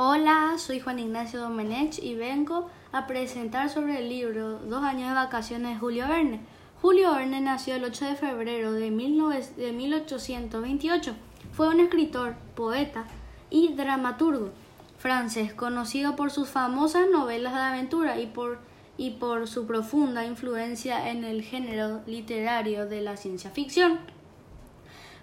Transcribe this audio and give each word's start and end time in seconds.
Hola, 0.00 0.54
soy 0.58 0.78
Juan 0.78 1.00
Ignacio 1.00 1.40
Domenech 1.40 1.98
y 2.00 2.14
vengo 2.14 2.70
a 2.92 3.08
presentar 3.08 3.68
sobre 3.68 3.98
el 3.98 4.08
libro 4.08 4.60
Dos 4.60 4.84
años 4.84 5.08
de 5.08 5.14
vacaciones 5.16 5.72
de 5.72 5.78
Julio 5.80 6.06
Verne. 6.06 6.38
Julio 6.80 7.16
Verne 7.16 7.40
nació 7.40 7.74
el 7.74 7.82
8 7.82 8.04
de 8.04 8.14
febrero 8.14 8.70
de, 8.70 8.92
1828. 8.92 11.16
Fue 11.50 11.66
un 11.66 11.80
escritor, 11.80 12.36
poeta 12.54 13.06
y 13.50 13.74
dramaturgo 13.74 14.50
francés, 14.98 15.52
conocido 15.52 16.14
por 16.14 16.30
sus 16.30 16.48
famosas 16.48 17.08
novelas 17.10 17.54
de 17.54 17.60
aventura 17.60 18.20
y 18.20 18.26
por, 18.26 18.60
y 18.96 19.10
por 19.10 19.48
su 19.48 19.66
profunda 19.66 20.24
influencia 20.24 21.10
en 21.10 21.24
el 21.24 21.42
género 21.42 22.02
literario 22.06 22.86
de 22.86 23.00
la 23.00 23.16
ciencia 23.16 23.50
ficción. 23.50 23.98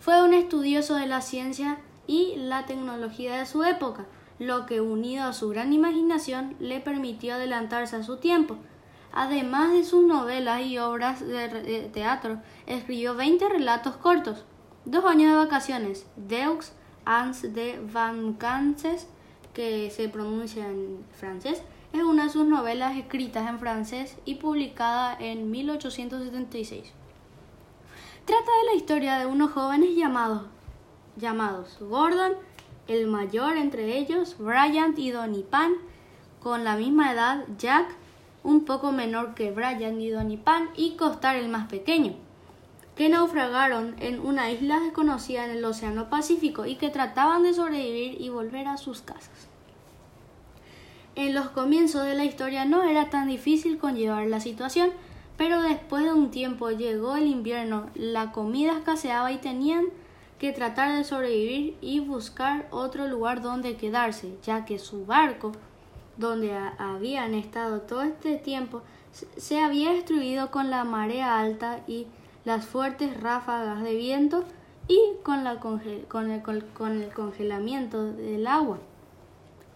Fue 0.00 0.22
un 0.22 0.32
estudioso 0.32 0.94
de 0.94 1.08
la 1.08 1.20
ciencia 1.20 1.76
y 2.06 2.36
la 2.36 2.64
tecnología 2.64 3.36
de 3.36 3.44
su 3.44 3.64
época, 3.64 4.06
lo 4.38 4.66
que 4.66 4.80
unido 4.80 5.24
a 5.24 5.32
su 5.32 5.48
gran 5.48 5.72
imaginación 5.72 6.56
le 6.58 6.80
permitió 6.80 7.34
adelantarse 7.34 7.96
a 7.96 8.02
su 8.02 8.16
tiempo. 8.16 8.56
Además 9.12 9.72
de 9.72 9.84
sus 9.84 10.04
novelas 10.04 10.62
y 10.62 10.78
obras 10.78 11.20
de 11.26 11.90
teatro, 11.92 12.40
escribió 12.66 13.14
20 13.14 13.48
relatos 13.48 13.96
cortos. 13.96 14.44
Dos 14.84 15.04
años 15.04 15.30
de 15.30 15.36
vacaciones, 15.36 16.06
Deux 16.16 16.72
ans 17.04 17.42
de 17.42 17.80
vacances, 17.92 19.06
que 19.52 19.90
se 19.90 20.08
pronuncia 20.08 20.66
en 20.66 21.04
francés, 21.12 21.62
es 21.92 22.02
una 22.02 22.24
de 22.24 22.30
sus 22.30 22.46
novelas 22.46 22.96
escritas 22.96 23.48
en 23.48 23.58
francés 23.58 24.16
y 24.24 24.36
publicada 24.36 25.14
en 25.20 25.50
1876. 25.50 26.92
Trata 28.24 28.50
de 28.60 28.66
la 28.66 28.74
historia 28.74 29.18
de 29.18 29.26
unos 29.26 29.52
jóvenes 29.52 29.94
llamados, 29.94 30.42
llamados 31.16 31.76
Gordon, 31.80 32.32
el 32.88 33.06
mayor 33.06 33.56
entre 33.56 33.98
ellos, 33.98 34.36
Bryant 34.38 34.98
y 34.98 35.10
Donny 35.10 35.42
Pan, 35.42 35.72
con 36.40 36.64
la 36.64 36.76
misma 36.76 37.12
edad, 37.12 37.44
Jack, 37.58 37.86
un 38.42 38.64
poco 38.64 38.92
menor 38.92 39.34
que 39.34 39.50
Bryant 39.50 40.00
y 40.00 40.10
Donny 40.10 40.36
Pan, 40.36 40.70
y 40.76 40.96
Costar 40.96 41.36
el 41.36 41.48
más 41.48 41.68
pequeño 41.68 42.14
que 42.96 43.08
naufragaron 43.08 43.94
en 44.00 44.20
una 44.20 44.50
isla 44.50 44.80
desconocida 44.80 45.44
en 45.44 45.52
el 45.52 45.64
Océano 45.64 46.10
Pacífico 46.10 46.66
y 46.66 46.76
que 46.76 46.90
trataban 46.90 47.42
de 47.42 47.54
sobrevivir 47.54 48.20
y 48.20 48.28
volver 48.28 48.68
a 48.68 48.76
sus 48.76 49.00
casas. 49.00 49.48
En 51.14 51.34
los 51.34 51.50
comienzos 51.50 52.04
de 52.04 52.14
la 52.14 52.24
historia 52.24 52.64
no 52.64 52.82
era 52.82 53.10
tan 53.10 53.28
difícil 53.28 53.78
conllevar 53.78 54.26
la 54.26 54.40
situación, 54.40 54.90
pero 55.36 55.62
después 55.62 56.04
de 56.04 56.12
un 56.12 56.30
tiempo 56.30 56.70
llegó 56.70 57.16
el 57.16 57.26
invierno, 57.26 57.88
la 57.94 58.32
comida 58.32 58.76
escaseaba 58.78 59.32
y 59.32 59.38
tenían 59.38 59.86
que 60.42 60.52
tratar 60.52 60.96
de 60.96 61.04
sobrevivir 61.04 61.76
y 61.80 62.00
buscar 62.00 62.66
otro 62.72 63.06
lugar 63.06 63.42
donde 63.42 63.76
quedarse, 63.76 64.36
ya 64.42 64.64
que 64.64 64.80
su 64.80 65.06
barco, 65.06 65.52
donde 66.16 66.52
habían 66.78 67.34
estado 67.34 67.82
todo 67.82 68.02
este 68.02 68.38
tiempo, 68.38 68.82
se 69.36 69.60
había 69.60 69.92
destruido 69.92 70.50
con 70.50 70.68
la 70.68 70.82
marea 70.82 71.38
alta 71.38 71.84
y 71.86 72.08
las 72.44 72.66
fuertes 72.66 73.20
ráfagas 73.20 73.84
de 73.84 73.94
viento 73.94 74.42
y 74.88 75.00
con, 75.22 75.44
la 75.44 75.60
con, 75.60 75.80
el, 75.80 76.06
con 76.08 77.00
el 77.00 77.12
congelamiento 77.12 78.12
del 78.12 78.48
agua. 78.48 78.80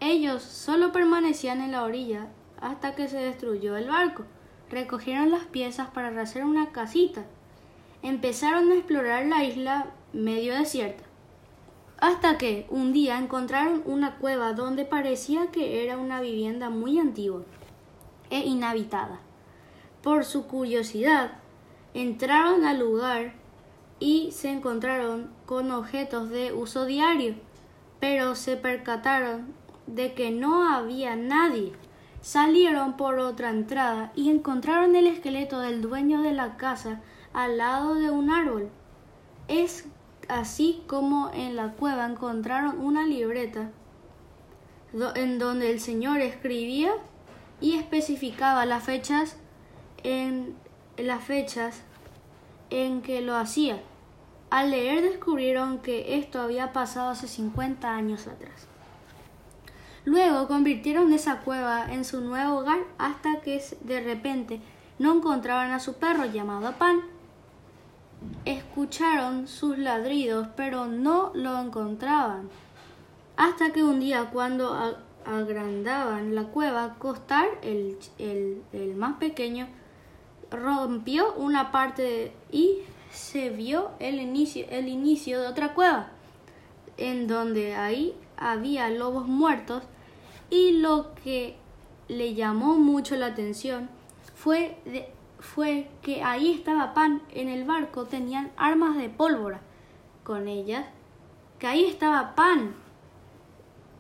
Ellos 0.01 0.43
solo 0.43 0.91
permanecían 0.91 1.61
en 1.61 1.71
la 1.71 1.85
orilla 1.85 2.27
hasta 2.61 2.97
que 2.97 3.07
se 3.07 3.19
destruyó 3.19 3.77
el 3.77 3.87
barco. 3.87 4.25
Recogieron 4.69 5.31
las 5.31 5.45
piezas 5.45 5.91
para 5.91 6.21
hacer 6.21 6.45
una 6.45 6.73
casita. 6.73 7.25
Empezaron 8.03 8.71
a 8.71 8.75
explorar 8.75 9.27
la 9.27 9.45
isla 9.45 9.87
medio 10.13 10.55
desierta. 10.55 11.05
Hasta 11.99 12.39
que 12.39 12.67
un 12.69 12.93
día 12.93 13.19
encontraron 13.19 13.83
una 13.87 14.17
cueva 14.17 14.53
donde 14.53 14.85
parecía 14.85 15.51
que 15.51 15.85
era 15.85 15.97
una 15.97 16.21
vivienda 16.21 16.71
muy 16.71 16.99
antigua 16.99 17.43
e 18.31 18.41
inhabitada. 18.41 19.21
Por 20.03 20.25
su 20.25 20.47
curiosidad, 20.47 21.39
Entraron 21.97 22.67
al 22.67 22.79
lugar 22.79 23.33
y 24.01 24.31
se 24.31 24.51
encontraron 24.51 25.31
con 25.47 25.71
objetos 25.71 26.29
de 26.29 26.53
uso 26.53 26.85
diario, 26.85 27.37
pero 28.01 28.35
se 28.35 28.59
percataron 28.59 29.55
de 29.87 30.13
que 30.13 30.31
no 30.31 30.69
había 30.69 31.17
nadie. 31.17 31.73
Salieron 32.21 32.99
por 32.99 33.19
otra 33.19 33.49
entrada 33.49 34.13
y 34.15 34.29
encontraron 34.29 34.95
el 34.95 35.07
esqueleto 35.07 35.61
del 35.61 35.81
dueño 35.81 36.21
de 36.21 36.33
la 36.33 36.59
casa 36.59 37.01
al 37.37 37.59
lado 37.59 37.95
de 37.97 38.11
un 38.11 38.31
árbol. 38.31 38.71
Es 39.47 39.85
así 40.27 40.83
como 40.87 41.31
en 41.35 41.55
la 41.55 41.73
cueva 41.73 42.07
encontraron 42.07 42.81
una 42.81 43.07
libreta 43.07 43.71
en 45.15 45.39
donde 45.39 45.71
el 45.71 45.79
señor 45.79 46.21
escribía 46.21 46.93
y 47.61 47.75
especificaba 47.75 48.65
las 48.65 48.85
fechas 48.85 49.37
en 50.03 50.57
las 50.97 51.23
fechas 51.23 51.83
en 52.71 53.03
que 53.03 53.21
lo 53.21 53.37
hacía. 53.37 53.83
Al 54.49 54.71
leer 54.71 55.03
descubrieron 55.03 55.81
que 55.81 56.17
esto 56.17 56.41
había 56.41 56.73
pasado 56.73 57.11
hace 57.11 57.29
50 57.29 57.95
años 57.95 58.27
atrás. 58.29 58.67
Luego 60.07 60.49
convirtieron 60.49 61.13
esa 61.13 61.41
cueva 61.41 61.93
en 61.93 62.07
su 62.07 62.23
nuevo 62.23 62.61
hogar 62.61 62.79
hasta 62.97 63.43
que 63.43 63.63
de 63.83 64.01
repente 64.01 64.61
no 64.99 65.15
encontraban 65.15 65.73
a 65.73 65.81
su 65.81 65.97
perro 65.99 66.25
llamado 66.25 66.73
Pan. 66.79 67.16
Escucharon 68.45 69.47
sus 69.49 69.79
ladridos, 69.79 70.49
pero 70.57 70.87
no 70.87 71.31
lo 71.35 71.61
encontraban. 71.61 72.49
Hasta 73.37 73.73
que 73.73 73.83
un 73.83 74.01
día, 74.01 74.31
cuando 74.33 74.97
agrandaban 75.25 76.35
la 76.35 76.45
cueva, 76.45 76.95
Costar, 76.99 77.47
el, 77.63 77.99
el 78.19 78.95
más 78.97 79.17
pequeño, 79.19 79.69
rompió 80.51 81.35
una 81.35 81.73
parte 81.73 82.33
y 82.51 82.79
se 83.11 83.51
vio 83.51 83.91
el 83.99 84.21
inicio, 84.21 84.67
el 84.71 84.89
inicio 84.89 85.41
de 85.41 85.49
otra 85.49 85.75
cueva, 85.75 86.11
en 86.97 87.27
donde 87.27 87.75
ahí 87.75 88.15
había 88.37 88.89
lobos 88.91 89.27
muertos 89.27 89.83
y 90.51 90.73
lo 90.73 91.15
que 91.25 91.57
le 92.09 92.35
llamó 92.35 92.79
mucho 92.79 93.17
la 93.17 93.27
atención 93.27 93.89
fue, 94.35 94.77
fue 95.39 95.89
que 96.03 96.23
ahí 96.23 96.53
estaba 96.53 96.95
Pan 96.95 97.23
en 97.31 97.49
el 97.49 97.65
barco, 97.65 98.05
tenían 98.05 98.51
armas 98.57 98.97
de 98.97 99.09
pólvora 99.09 99.61
con 100.25 100.49
ellas, 100.49 100.87
que 101.59 101.67
ahí 101.67 101.85
estaba 101.85 102.35
Pan. 102.35 102.75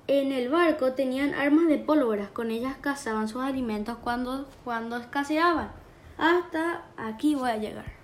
En 0.09 0.33
el 0.33 0.51
barco 0.51 0.93
tenían 0.93 1.35
armas 1.35 1.67
de 1.67 1.79
pólvora, 1.79 2.29
con 2.33 2.51
ellas 2.51 2.77
cazaban 2.81 3.29
sus 3.29 3.43
alimentos 3.43 3.99
cuando, 3.99 4.47
cuando 4.65 4.97
escaseaban. 4.97 5.71
Hasta 6.17 6.85
aquí 6.97 7.35
voy 7.35 7.51
a 7.51 7.57
llegar. 7.57 7.96